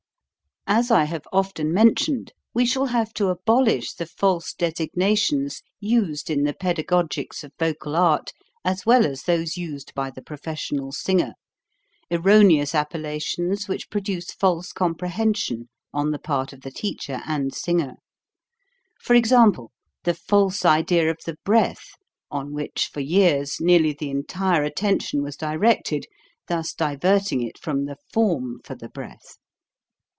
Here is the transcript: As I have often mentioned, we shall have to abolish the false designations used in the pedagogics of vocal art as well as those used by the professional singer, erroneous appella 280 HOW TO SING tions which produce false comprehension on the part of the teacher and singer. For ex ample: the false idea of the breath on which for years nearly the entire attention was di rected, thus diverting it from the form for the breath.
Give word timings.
As 0.67 0.89
I 0.89 1.03
have 1.03 1.25
often 1.33 1.73
mentioned, 1.73 2.31
we 2.53 2.65
shall 2.65 2.85
have 2.85 3.13
to 3.15 3.27
abolish 3.27 3.91
the 3.93 4.05
false 4.05 4.53
designations 4.53 5.63
used 5.81 6.29
in 6.29 6.43
the 6.43 6.53
pedagogics 6.53 7.43
of 7.43 7.51
vocal 7.59 7.93
art 7.93 8.31
as 8.63 8.85
well 8.85 9.05
as 9.05 9.23
those 9.23 9.57
used 9.57 9.93
by 9.95 10.09
the 10.11 10.21
professional 10.21 10.93
singer, 10.93 11.33
erroneous 12.09 12.71
appella 12.71 13.19
280 13.19 13.19
HOW 13.19 13.19
TO 13.19 13.21
SING 13.21 13.45
tions 13.49 13.67
which 13.67 13.89
produce 13.89 14.31
false 14.31 14.71
comprehension 14.71 15.67
on 15.93 16.11
the 16.11 16.19
part 16.19 16.53
of 16.53 16.61
the 16.61 16.71
teacher 16.71 17.19
and 17.25 17.53
singer. 17.53 17.95
For 19.01 19.13
ex 19.13 19.33
ample: 19.33 19.71
the 20.05 20.13
false 20.13 20.63
idea 20.63 21.09
of 21.11 21.17
the 21.25 21.37
breath 21.43 21.89
on 22.29 22.53
which 22.53 22.87
for 22.93 23.01
years 23.01 23.59
nearly 23.59 23.91
the 23.93 24.11
entire 24.11 24.63
attention 24.63 25.21
was 25.21 25.35
di 25.35 25.53
rected, 25.55 26.05
thus 26.47 26.71
diverting 26.73 27.41
it 27.41 27.57
from 27.57 27.87
the 27.87 27.97
form 28.13 28.59
for 28.63 28.75
the 28.75 28.87
breath. 28.89 29.37